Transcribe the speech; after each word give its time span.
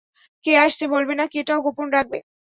কে 0.45 0.61
আসছে 0.63 0.85
বলবে 0.93 1.13
নাকি 1.15 1.35
এটাও 1.39 1.63
গোপন 1.65 1.87
রাখবে? 1.95 2.17